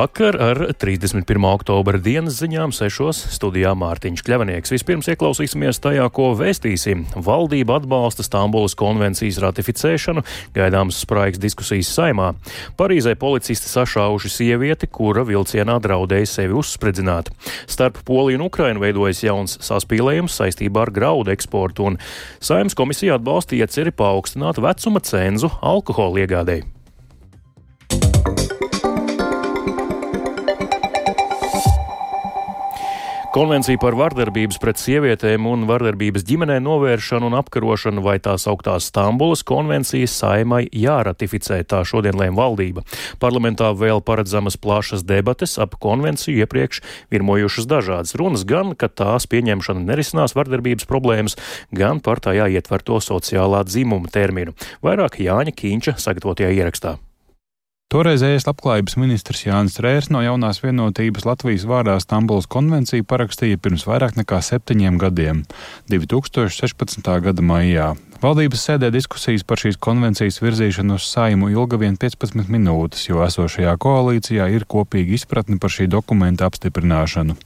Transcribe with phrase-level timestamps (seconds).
[0.00, 1.44] Labvakar ar 31.
[1.44, 4.72] oktobra dienas ziņām sešos studijā Mārtiņš Kļavanieks.
[4.72, 7.02] Vispirms ieklausīsimies tajā, ko vēstīsim.
[7.26, 10.24] Valdība atbalsta Stambulas konvencijas ratificēšanu,
[10.56, 12.30] gaidāmas spraigas diskusijas saimā.
[12.80, 17.28] Parīzē policisti sašauši sievieti, kura vilcienā draudēja sevi uzspridzināt.
[17.68, 22.00] Starp Poliju un Ukrainu veidojas jauns saspīlējums saistībā ar graudu eksportu, un
[22.40, 26.79] saimnes komisija atbalsta ieceri paaugstināt vecuma cenzu alkohola iegādēji.
[33.30, 39.44] Konvencija par vardarbības pret sievietēm un vardarbības ģimenē novēršanu un apkarošanu vai tās augtās Stambulas
[39.46, 42.82] konvencijas saimai jāratificē, tā šodien lēma valdība.
[43.22, 46.82] Parlamentā vēl paredzamas plašas debates ap konvenciju iepriekš
[47.14, 51.38] virmojušas dažādas runas gan, ka tās pieņemšana nerisinās vardarbības problēmas,
[51.70, 54.56] gan par tajā ietverto sociālā dzimuma terminu.
[54.82, 56.96] Vairāk Jāņa Kīņša sagatavotajā ierakstā.
[57.90, 64.14] Toreizējais labklājības ministrs Jānis Rērs no jaunās vienotības Latvijas vārdā Stambulas konvenciju parakstīja pirms vairāk
[64.14, 65.40] nekā septiņiem gadiem,
[65.90, 67.10] 2016.
[67.26, 67.88] gada maijā.
[68.20, 73.72] Valdības sēdē diskusijas par šīs konvencijas virzīšanu uz saimu ilga vien 15 minūtes, jo esošajā
[73.80, 77.38] koalīcijā ir kopīga izpratne par šī dokumenta apstiprināšanu.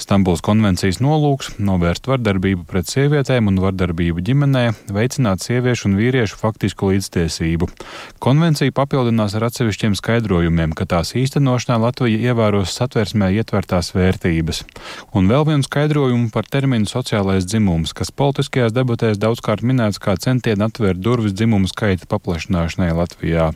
[0.00, 6.88] Stambuls konvencijas nolūks- novērst vardarbību pret sievietēm un vardarbību ģimenē, veicināt sieviešu un vīriešu faktisku
[6.94, 7.68] līdztiesību.
[8.18, 14.64] Konvencija papildinās ar atsevišķiem skaidrojumiem, ka tās īstenošanā Latvija ievēros satversmē ietvertās vērtības.
[15.12, 20.20] Un vēl vienu skaidrojumu par terminu sociālais dzimums, kas politiskajās debatēs daudzkārt minēts kā kā
[20.22, 23.50] centieni atvērt durvis dzimumu skaita paplašināšanai Latvijā.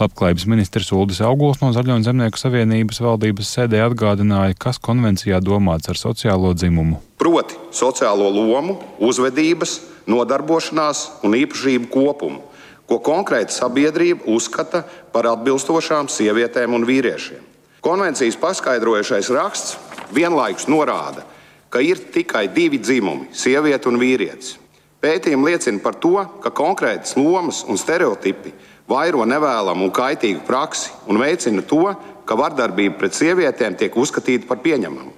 [0.00, 5.88] Labklājības ministrs Uldis Auguls no Zaļo un Zemnieku savienības valdības sēdē atgādināja, kas konvencijā domāts
[5.88, 7.00] ar sociālo dzimumu.
[7.16, 12.42] Proti, sociālo lomu, uzvedības, nodarbošanās un īpašību kopumu,
[12.90, 17.40] ko konkrēta sabiedrība uzskata par atbilstošām sievietēm un vīriešiem.
[17.82, 19.78] Konvencijas paskaidrojušais raksts
[20.14, 21.24] vienlaikus norāda,
[21.72, 24.61] ka ir tikai divi dzimumi- sieviete un vīrietis.
[25.02, 28.52] Pētījumi liecina par to, ka konkrētas lomas un stereotipi
[28.88, 31.88] vairo nevēlamu un kaitīgu praksi un veicina to,
[32.22, 35.10] ka vardarbība pret sievietēm tiek uzskatīta par pieņemamu.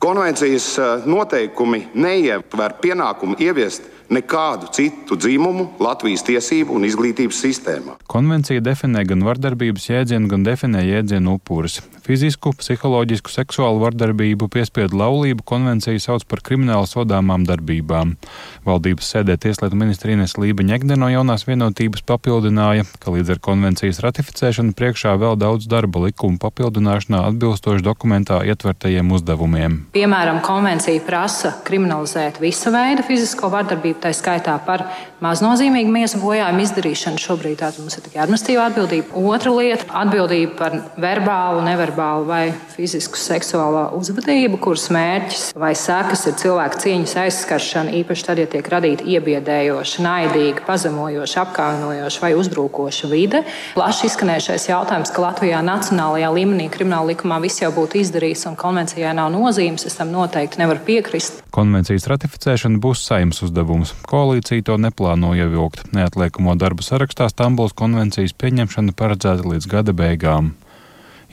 [0.00, 7.96] Konvencijas eh, noteikumi neietver pienākumu ieviest nekādu citu dzimumu Latvijas tiesību un izglītības sistēmā.
[8.10, 11.80] Konvencija definē gan vardarbības jēdzienu, gan definē jēdzienu upuris.
[12.06, 18.14] Fizisku, psiholoģisku, seksuālu vardarbību, piespiedu laulību konvencija sauc par krimināli sodāmām darbībām.
[18.66, 23.98] Valdības sēdē Tieslietu ministra Ines Lība Ņegde no jaunās vienotības papildināja, ka līdz ar konvencijas
[24.04, 29.80] ratificēšanu priekšā vēl daudz darba likumu papildināšanā atbilstoši dokumentā ietvertajiem uzdevumiem.
[29.96, 34.84] Piemēram, konvencija prasa kriminalizēt visa veida fizisko vardarbību, tā skaitā par
[35.24, 37.20] maznozīmīgu miesas bojājumu izdarīšanu.
[37.20, 39.14] Šobrīd tā mums ir tikai administratīva atbildība.
[39.16, 46.34] Otra lieta- atbildība par verbālu, neverbālu vai fizisku seksuālā uzvedību, kuras mērķis vai sekas ir
[46.42, 53.42] cilvēka cieņas aizskaršana, īpaši tad, ja tiek radīta iebiedējoša, naidīga, pazemojoša, apkaunojoša vai uzbrukoša vide.
[53.74, 59.14] Plaši izskanējušais jautājums, ka Latvijā nacionālajā līmenī krimināla likumā viss jau būtu izdarīts un konvencijai
[59.16, 61.42] nav nozīmes, es tam noteikti nevaru piekrist.
[61.56, 63.85] Konvencijas ratificēšana būs saimnes uzdevums.
[64.08, 65.84] Koalīcija to neplāno ievilkt.
[65.96, 70.54] Neatliekamo darbu sarakstā Stambuls konvencijas pieņemšana paredzēta līdz gada beigām.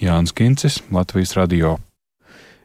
[0.01, 1.77] Jānis Kincis, Latvijas Radio.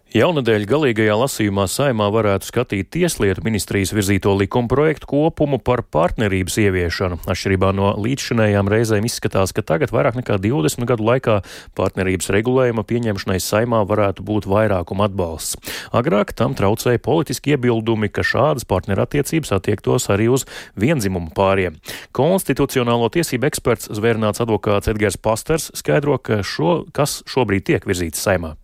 [0.08, 7.18] Jaunadēļ galīgajā lasījumā saimā varētu skatīt Tieslietu ministrijas virzīto likuma projektu kopumu par partnerības ieviešanu.
[7.28, 11.34] Atšķirībā no līdzšinējām reizēm izskatās, ka tagad vairāk nekā 20 gadu laikā
[11.76, 15.58] partnerības regulējuma pieņemšanai saimā varētu būt vairākuma atbalsts.
[15.92, 20.46] Agrāk tam traucēja politiski iebildumi, ka šādas partnerattiecības attiektos arī uz
[20.80, 21.76] vienzimumu pāriem.
[22.16, 28.54] Konstitucionālo tiesību eksperts zvērnāts advokāts Edgars Pasters skaidro, ka šo, kas šobrīd tiek virzīts saimā.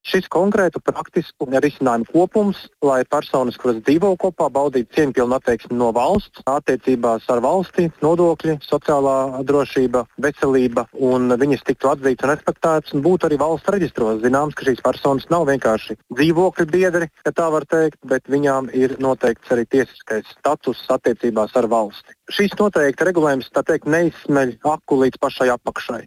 [0.00, 6.40] Šis konkrētu praktisku risinājumu kopums, lai personas, kuras dzīvo kopā, baudītu cieņpilnu attieksmi no valsts,
[6.48, 13.28] attiecībās ar valsti, nodokļi, sociālā drošība, veselība, un viņas tiktu atzītas un respektētas, un būtu
[13.28, 18.00] arī valsts reģistros zināms, ka šīs personas nav vienkārši dzīvokļu biedri, ja tā var teikt,
[18.08, 22.16] bet viņām ir noteikts arī tiesiskais status attiecībās ar valsti.
[22.30, 26.04] Šīs noteikti regulējums teikt, neizsmeļ aku līdz pašai apakšai.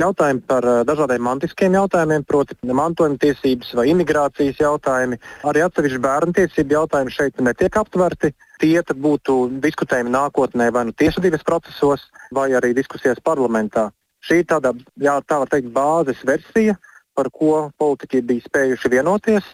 [0.00, 6.36] Jautājumi par eh, dažādiem mantiskiem jautājumiem, proti, mantojuma tiesības vai imigrācijas jautājumi, arī atsevišķi bērnu
[6.38, 8.32] tiesību jautājumi šeit netiek aptverti.
[8.62, 8.76] Tie
[9.06, 13.88] būtu diskutējumi nākotnē vai nu tiesvedības procesos, vai arī diskusijās parlamentā.
[14.26, 16.76] Šī ir tāda, jā, tā var teikt, bāzes versija,
[17.14, 19.46] par ko politiķi bija spējuši vienoties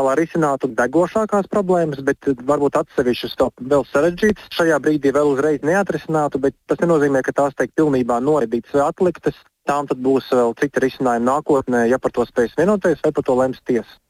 [0.00, 4.48] lai risinātu degošākās problēmas, bet varbūt atsevišķas vēl sarežģītas.
[4.56, 9.36] Šajā brīdī vēl uzreiz neatrisinātu, bet tas nenozīmē, ka tās tiek pilnībā noraidītas vai atliktas.
[9.68, 13.36] Tām tad būs vēl citi risinājumi nākotnē, ja par to spēs vienoties vai par to
[13.38, 14.00] lems tiesa.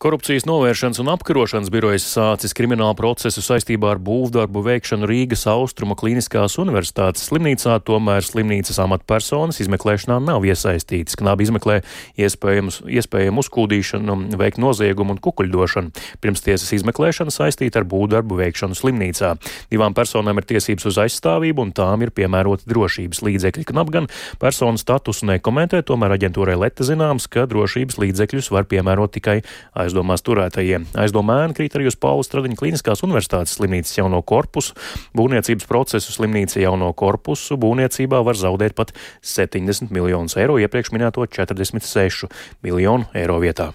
[0.00, 6.54] Korupcijas novēršanas un apkarošanas birojas sācis kriminālu procesu saistībā ar būvdarbu veikšanu Rīgas Austruma Kliniskās
[6.62, 11.18] Universitātes slimnīcā, tomēr slimnīcas amatpersonas izmeklēšanā nav iesaistītas.
[11.20, 11.76] Knābi izmeklē
[12.16, 15.92] iespējamu uzkūdīšanu, veikt noziegumu un kukuļdošanu.
[16.24, 19.34] Pirms tiesas izmeklēšana saistīta ar būvdarbu veikšanu slimnīcā.
[19.68, 23.68] Divām personām ir tiesības uz aizstāvību un tām ir piemēroti drošības līdzekļi.
[23.74, 24.08] Knab gan
[24.40, 30.24] personu statusu nekomentē, tomēr aģentūrai Leta zināms, ka drošības līdzekļus var piemērot tikai aizstāvību aizdomās
[30.26, 30.86] turētajiem.
[31.02, 34.78] Aizdomā ēna krīt arī uz Pauli Stradiņa Kliniskās universitātes slimnīcas jauno korpusu.
[35.18, 38.94] Būvniecības procesu slimnīca jauno korpusu būvniecībā var zaudēt pat
[39.26, 42.30] 70 miljonus eiro iepriekš minēto 46
[42.62, 43.72] miljonu eiro vietā.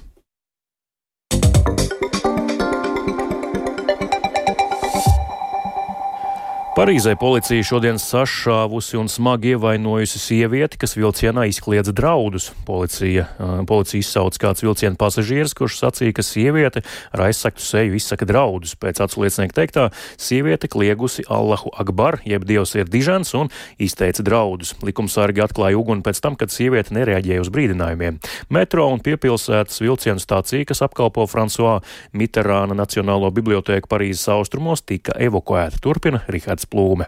[6.75, 12.49] Parīzē policija šodien sašāvusi un smagi ievainojusi sievieti, kas vilcienā izkliedza draudus.
[12.67, 13.29] Policija,
[13.63, 16.81] policija izsauca kāds vilciena pasažieris, kurš sacīja, ka sieviete
[17.15, 18.73] ar aizsaktu seju izsaka draudus.
[18.75, 19.85] Pēc atsliecinieka teiktā,
[20.19, 24.73] sieviete kliegusi Allahu Akbar, jeb Dievs ir dižans, un izteica draudus.
[24.83, 28.19] Likumsargi atklāja uguni pēc tam, kad sieviete nereaģēja uz brīdinājumiem.
[28.51, 31.79] Metro un piepilsētas vilcienu stācija, kas apkalpo François
[32.11, 35.79] Mitterāna Nacionālo bibliotēku Parīzes austrumos, tika evakuēta.
[35.79, 37.05] Turpina Rihards Blome.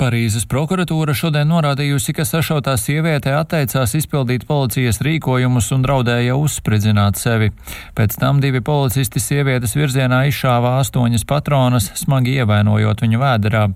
[0.00, 7.50] Parīzes prokuratūra šodien norādījusi, ka sašautā sieviete atteicās izpildīt policijas rīkojumus un draudēja uzspridzināt sevi.
[7.98, 13.66] Pēc tam divi policisti sievietes virzienā izšāva astoņas patronas, smagi ievainojot viņu vēderā.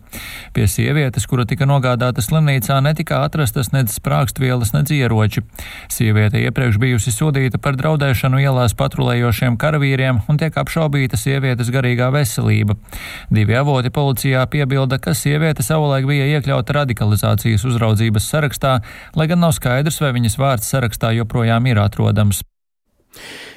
[0.56, 5.44] Pie sievietes, kura tika nogādāta slimnīcā, netika atrastas nec sprākstvielas, nec ieroči.
[5.92, 12.80] Sieviete iepriekš bijusi sodīta par draudēšanu ielās patrulējošiem karavīriem un tiek apšaubīta sievietes garīgā veselība.
[13.28, 18.78] Divi avoti policijā piebilda, ka sieviete savulaik bija bija iekļauta radikalizācijas uzraudzības sarakstā,
[19.14, 22.42] lai gan nav skaidrs, vai viņas vārds sarakstā joprojām ir atrodams.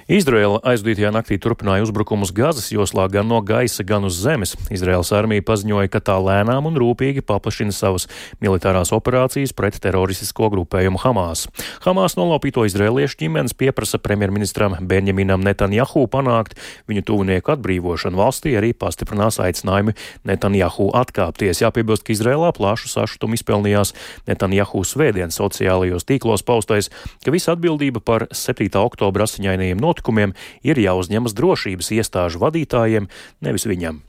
[0.08, 4.54] Izraela aizdītajā naktī turpināja uzbrukumus Gazas joslā gan no gaisa, gan uz zemes.
[4.72, 8.06] Izraels armija paziņoja, ka tā lēnām un rūpīgi paplašina savas
[8.40, 11.50] militārās operācijas pret teroristisko grupējumu Hamas.
[11.84, 16.56] Hamas nolaupīto izrēliešu ģimenes pieprasa premjerministram Benjaminam Netanjahu panākt
[16.88, 18.16] viņu tuvinieku atbrīvošanu.
[18.16, 21.66] Valstī arī pastiprinās aicinājumi Netanjahu atkāpties.
[21.66, 23.92] Jāpiebilst, ka Izrēlā plašu sašutumu izpelnījās
[24.32, 26.94] Netanjahu svētdien sociālajos tīklos paustais,
[27.28, 28.72] ka visa atbildība par 7.
[28.88, 30.34] oktobra asiņainajiem notikumiem notikumiem
[30.64, 33.10] ir jāuzņemas drošības iestāžu vadītājiem,
[33.42, 34.02] nevis viņam.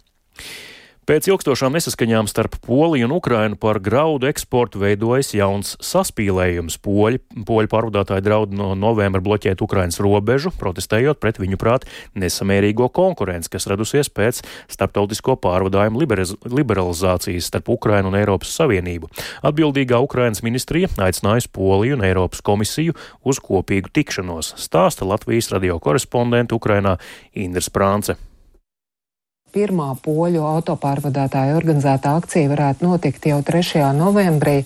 [1.09, 6.77] Pēc ilgstošām nesaskaņām starp Poliju un Ukrainu par graudu eksportu veidojas jauns saspīlējums.
[6.85, 13.49] Poļi, poļu pārvadātāji draud no novembra bloķēt Ukrainas robežu, protestējot pret viņu prāt nesamērīgo konkurenci,
[13.57, 19.09] kas radusies pēc starptautisko pārvadājumu liberalizācijas starp Ukrainu un Eiropas Savienību.
[19.49, 22.93] Atbildīgā Ukrainas ministrija aicinājusi Poliju un Eiropas komisiju
[23.25, 26.99] uz kopīgu tikšanos, stāsta Latvijas radio korespondente Ukrainā
[27.33, 28.21] Indra Sprānce.
[29.49, 33.81] Pirmā poļu autopārvadātāja organizētā akcija varētu notikt jau 3.
[33.97, 34.59] novembrī.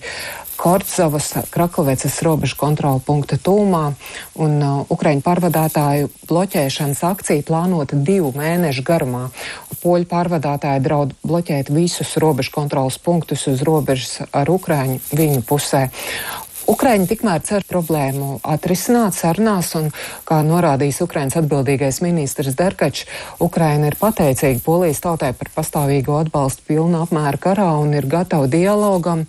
[0.59, 3.81] Korcovas Krakovecas robežu kontrola punkta tūmā
[4.43, 9.25] un uh, Ukraiņu pārvadātāju bloķēšanas akcija plānota divu mēnešu garumā.
[9.81, 15.87] Poļu pārvadātāji draud bloķēt visus robežu kontrolas punktus uz robežas ar Ukraiņu viņu pusē.
[16.63, 19.89] Ukraiņi tikmēr cer problēmu atrisināt sarunās, un,
[20.23, 23.03] kā norādījis Ukrainas atbildīgais ministrs Derkačs,
[23.43, 29.25] Ukraina ir pateicīga Polijas tautai par pastāvīgo atbalstu pilnu apmēru karā un ir gatava dialogam,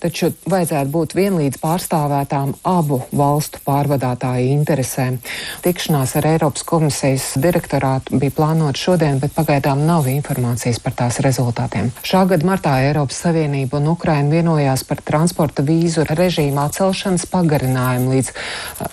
[0.00, 5.20] taču vajadzētu būt vienlīdz pārstāvētām abu valstu pārvadātāju interesēm.
[5.66, 11.92] Tikšanās ar Eiropas komisijas direktorātu bija plānota šodien, bet pagaidām nav informācijas par tās rezultātiem.
[12.00, 18.12] Šā gada martā Eiropas Savienība un Ukraina vienojās par transporta vīzu režīmu atcelšanu atcelšanas pagarinājumu
[18.14, 18.28] līdz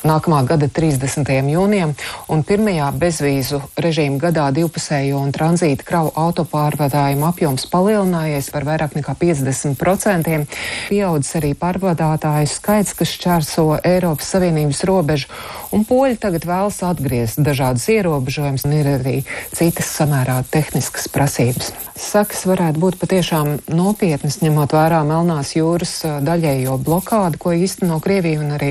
[0.10, 1.30] nākamā gada 30.
[1.54, 1.92] jūnijam,
[2.34, 9.13] un pirmajā bezvīzu režīmu gadā divpusējo un tranzīta kravu autopārvadājumu apjoms palielinājies par vairāk nekā
[9.22, 10.42] 50%.
[10.89, 15.30] Pieaudzis arī pārvadātāju skaits, kas šķērso Eiropas Savienības robežu,
[15.70, 19.18] un poļi tagad vēlas atgriezt dažādas ierobežojumus, un ir arī
[19.54, 21.70] citas samērā tehniskas prasības.
[21.96, 28.39] Sakas varētu būt patiešām nopietnas, ņemot vērā Melnās jūras daļējo blokādu, ko īstenībā īsteno Krieviju
[28.39, 28.70] un arī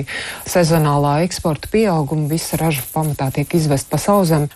[0.49, 2.25] sezonālā eksporta pieauguma.
[2.31, 4.49] Visa raža pamatā tiek izvest pa sauzem.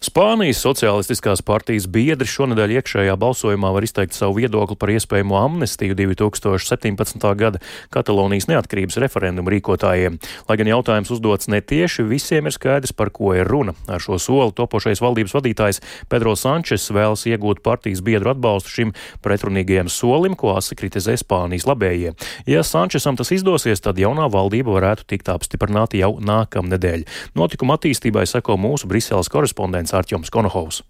[0.00, 7.26] Spānijas Socialistiskās partijas biedri šonadēļ iekšējā balsojumā var izteikt savu viedokli par iespējamo amnestiju 2017.
[7.36, 7.58] gada
[7.92, 10.16] Katalonijas neatkarības referendumu rīkotājiem.
[10.48, 13.74] Lai gan jautājums uzdots netieši, visiem ir skaidrs, par ko ir runa.
[13.92, 19.92] Ar šo soli topošais valdības vadītājs Pedro Sančes vēlas iegūt partijas biedru atbalstu šim pretrunīgajam
[19.92, 22.14] solim, ko asi kritizē Spānijas labējie.
[22.48, 27.04] Ja Sančesam tas izdosies, tad jaunā valdība varētu tikt apstiprināta jau nākamnedēļ.
[27.36, 30.82] Notikuma attīstībai seko mūsu Briseles korespondents kolēģis Arčuns Konohovs.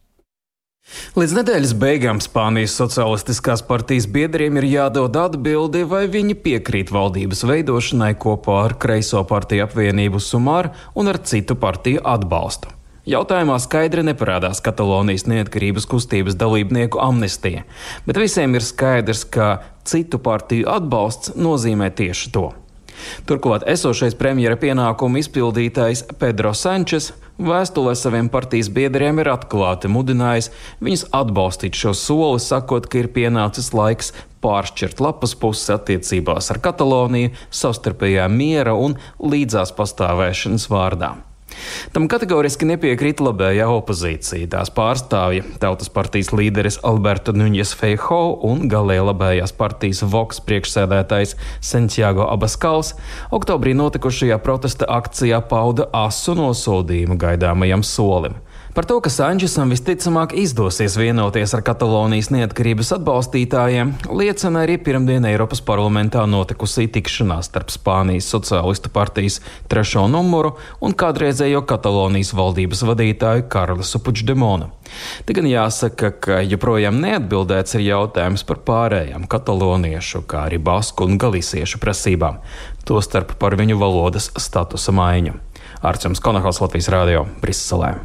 [1.14, 8.14] Līdz nedēļas beigām Spānijas Socialistiskās partijas biedriem ir jādod atbildi, vai viņi piekrīt valdības veidošanai
[8.18, 12.72] kopā ar Kreiso partiju apvienību Sumāru un ar citu partiju atbalstu.
[13.06, 17.64] Jautājumā skaidri neparādās Katalonijas neatkarības kustības dalībnieku amnestija,
[18.06, 22.50] bet visiem ir skaidrs, ka citu partiju atbalsts nozīmē tieši to.
[23.28, 30.50] Turklāt esošais premjera pienākumu izpildītājs Pedro Sančes vēstulē saviem partijas biedriem ir atklāti mudinājis
[30.84, 34.12] viņus atbalstīt šo soli, sakot, ka ir pienācis laiks
[34.44, 37.32] pāršķirt lapas puses attiecībās ar Kataloniju
[37.62, 41.14] savstarpējā miera un līdzās pastāvēšanas vārdā.
[41.94, 44.48] Tam kategoriski nepiekrīt labējā opozīcija.
[44.52, 52.28] Tās pārstāvja Tautas partijas līderis Alberto Nuņas Feiho un galēji labējās partijas Voks priekšsēdētājs Santiago
[52.30, 52.94] Abaskals
[53.34, 58.38] oktobrī notikušajā protesta akcijā pauda asu nosodījumu gaidāmajam solim.
[58.74, 65.58] Par to, ka Sančesam visticamāk izdosies vienoties ar Katalonijas neatkarības atbalstītājiem, liecina arī pirmdien Eiropas
[65.66, 73.98] parlamentā notikusī tikšanās starp Spānijas Socialistu partijas trešo numuru un kādreizējo Katalonijas valdības vadītāju Karlesu
[74.06, 74.70] Puigdemonu.
[75.26, 81.18] Te gan jāsaka, ka joprojām neatbildēts ir jautājums par pārējām kataloniešu, kā arī basku un
[81.18, 82.38] galisiešu prasībām,
[82.86, 85.40] tostarp par viņu valodas statusa maiņu.
[85.82, 87.96] Arčuns Konahals Latvijas Rādio Briselē.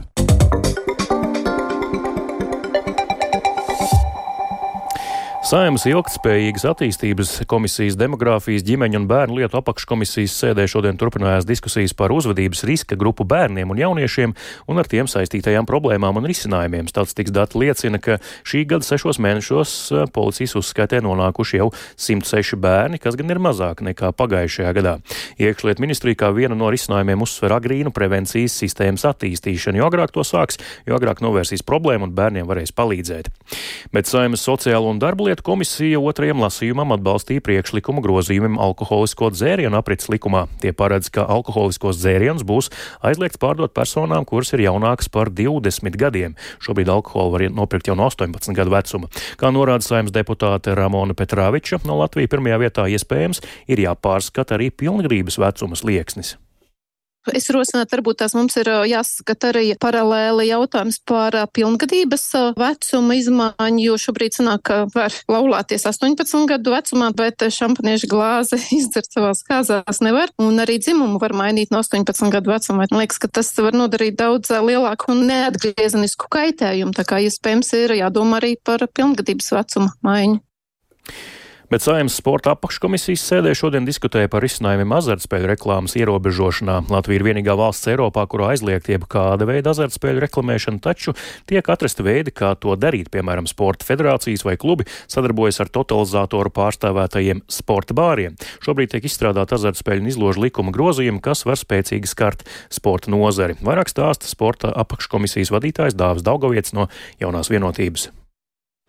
[5.45, 12.09] Saimas ilgtspējīgas attīstības komisijas demogrāfijas ģimeņu un bērnu lietu apakškomisijas sēdē šodien turpinājās diskusijas par
[12.15, 14.33] uzvedības riska grupu bērniem un jauniešiem
[14.65, 16.89] un ar tiem saistītajām problēmām un risinājumiem.
[16.89, 22.97] Statistikas dati liecina, ka šī gada sešos mēnešos eh, policijas uzskaitē nonākuši jau 106 bērni,
[23.05, 24.95] kas gan ir mazāk nekā pagājušajā gadā.
[25.37, 29.77] Iekšliet ministrija kā vienu no risinājumiem uzsver agrīnu prevencijas sistēmas attīstīšanu.
[29.83, 30.57] Jo agrāk to sāks,
[30.89, 33.29] jo agrāk novērsīs problēmu un bērniem varēs palīdzēt.
[33.93, 40.09] Bet Saimas sociālo un darbu lietu komisija otrajam lasījumam atbalstīja priekšlikumu grozījumiem alkoholisko dzērienu aprits
[40.09, 40.45] likumā.
[40.63, 42.71] Tie paredz, ka alkoholiskos dzērienus būs
[43.05, 46.37] aizliegts pārdot personām, kuras ir jaunākas par 20 gadiem.
[46.65, 49.11] Šobrīd alkoholu var nopirkt jau no 18 gadu vecuma.
[49.41, 55.39] Kā norāda saimnes deputāte Ramona Petrāviča no Latvijas pirmajā vietā, iespējams, ir jāpārskata arī pilngrības
[55.41, 56.35] vecuma slieksnis.
[57.33, 62.25] Es rosinātu, varbūt tās mums ir jāskat arī paralēli jautājums par pilngadības
[62.59, 69.09] vecuma izmaiņu, jo šobrīd sanāk, ka var laulāties 18 gadu vecumā, bet šampaniešu glāzi izdzert
[69.09, 72.85] savās kāzās nevar, un arī dzimumu var mainīt no 18 gadu vecuma.
[72.91, 77.97] Man liekas, ka tas var nodarīt daudz lielāku un neatgriezenisku kaitējumu, tā kā iespējams ir
[78.03, 80.43] jādomā arī par pilngadības vecuma maiņu.
[81.65, 86.75] Bet Saimnes sporta apakškomisijas sēdē šodien diskutēja par izcinājumiem azartspēļu reklāmas ierobežošanā.
[86.93, 91.15] Latvija ir vienīgā valsts Eiropā, kurā aizliegt jebkāda veida azartspēļu reklamēšana, taču
[91.49, 93.09] tiek atrasti veidi, kā to darīt.
[93.13, 98.37] Piemēram, sporta federācijas vai klubi sadarbojas ar totalizatoru pārstāvētajiem sporta bāriem.
[98.65, 103.57] Šobrīd tiek izstrādāta azartspēļu un izložu likuma grozījumi, kas var spēcīgi skart sporta nozari.
[103.65, 108.11] Vairāk stāsta sporta apakškomisijas vadītājs Dāvis Daugovietis no jaunās vienotības.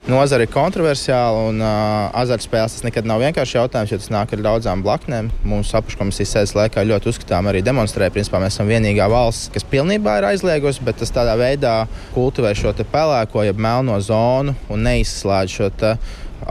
[0.06, 4.42] Nozara ir kontroversiāla un uh, azartspēles tas nekad nav vienkāršs jautājums, jo tas nāk ar
[4.44, 5.32] daudzām blaknēm.
[5.42, 10.20] Mūsu apakškomisijas sēdes laikā ļoti uzskatām arī demonstrēja, principā mēs esam vienīgā valsts, kas pilnībā
[10.20, 11.74] ir aizliegusi, bet tas tādā veidā
[12.14, 15.72] kultivē šo pelēko, jeb melno zonu un neizslēdz šo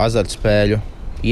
[0.03, 0.81] azartspēļu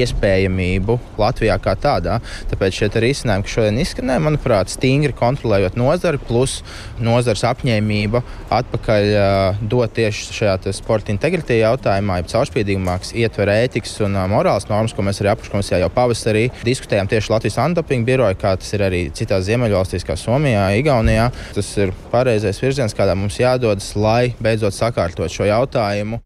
[0.02, 2.20] iespējamību Latvijā kā tādā.
[2.52, 6.60] Tāpēc šie risinājumi, kas šodien izskanēja, manuprāt, stingri kontrolējot nozari, plus
[7.04, 8.24] nozares apņēmība
[8.54, 14.68] atpakaļ uh, dot tieši šajā sporta integritāte jautājumā, ja caurspīdīgāks ietver ētikas un uh, morāles
[14.70, 18.86] normas, ko mēs arī apakškomisijā jau pavasarī diskutējām tieši Latvijas antidopinga biroja, kā tas ir
[18.88, 21.30] arī citās Ziemeļvalstīs, kā Somijā, Igaunijā.
[21.58, 26.24] Tas ir pareizais virziens, kādā mums jādodas, lai beidzot sakārtot šo jautājumu.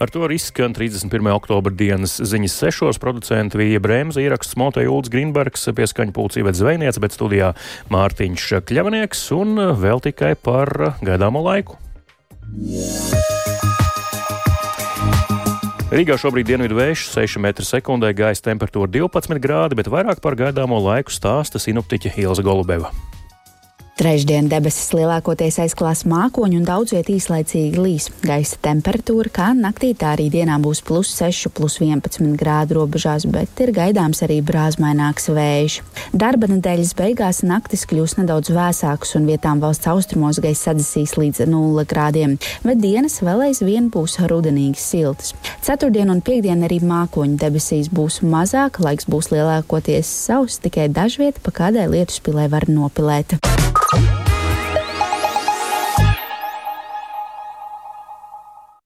[0.00, 1.26] Ar to arī skan 31.
[1.36, 7.02] oktobra dienas ziņas sešos producenti Vija Bremza, ieraksts Montei Ulds Grīnbergs, pieskaņa pulcī vec zvejniece,
[7.04, 7.50] bet studijā
[7.92, 11.76] Mārtiņš Kļavnieks un vēl tikai par gaidāmo laiku.
[15.92, 21.12] Rīgā šobrīd dienvidu vējš 6 m2, gaisa temperatūra 12 grādi, bet vairāk par gaidāmo laiku
[21.12, 22.88] stāsta sinoptiķa Ilza Golubeva.
[24.00, 28.06] Trešdien debesis lielākoties aizklās mākoņu un daudz viet īslaicīgi līs.
[28.24, 33.60] Gaisa temperatūra kā naktī, tā arī dienā būs plus 6, plus 11 grādu robežās, bet
[33.60, 35.76] ir gaidāms arī brāzmaināks vējš.
[36.16, 41.84] Darba nedēļas beigās naktis kļūs nedaudz vēsāks un vietām valsts austrumos gaisa sadasīs līdz 0
[41.92, 45.34] grādiem, bet dienas vēl aizvien būs rudenīgi siltas.
[45.60, 51.52] Ceturtdien un piekdien arī mākoņu debesīs būs mazāk, laiks būs lielākoties sauss, tikai dažviet pa
[51.60, 53.36] kādai lietuspilē var nopilēt.
[53.92, 54.29] Thank you.